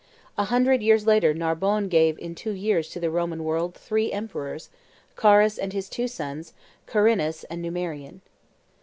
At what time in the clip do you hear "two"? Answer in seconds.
2.33-2.53, 5.89-6.07